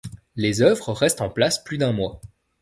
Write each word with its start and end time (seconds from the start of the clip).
Les 0.35 0.63
œuvres 0.63 0.93
restent 0.93 1.21
en 1.21 1.29
place 1.29 1.63
plus 1.63 1.77
d'un 1.77 1.91
mois. 1.91 2.19